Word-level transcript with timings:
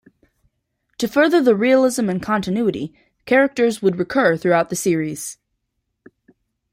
To 0.97 1.07
further 1.07 1.43
the 1.43 1.55
realism 1.55 2.09
and 2.09 2.19
continuity, 2.19 2.91
characters 3.27 3.83
would 3.83 3.99
recur 3.99 4.35
throughout 4.35 4.69
the 4.71 4.75
series. 4.75 5.37